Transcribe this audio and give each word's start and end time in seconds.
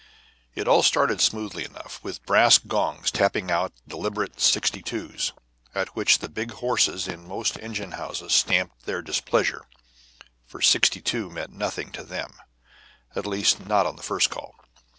It 0.55 0.67
all 0.67 0.81
started 0.81 1.21
smoothly 1.21 1.63
enough, 1.63 1.99
with 2.03 2.25
brass 2.25 2.57
gongs 2.57 3.11
tapping 3.11 3.51
out 3.51 3.71
deliberate 3.87 4.37
62's, 4.37 5.31
at 5.75 5.95
which 5.95 6.17
the 6.17 6.27
big 6.27 6.49
horses 6.53 7.07
in 7.07 7.27
most 7.27 7.55
engine 7.59 7.91
houses 7.91 8.33
stamped 8.33 8.87
their 8.87 9.03
displeasure, 9.03 9.67
for 10.47 10.59
62 10.59 11.29
meant 11.29 11.51
nothing 11.53 11.91
to 11.91 12.03
them 12.03 12.37
at 13.15 13.27
least 13.27 13.63
not 13.67 13.85
on 13.85 13.95
the 13.95 14.01
first 14.01 14.31
call. 14.31 14.55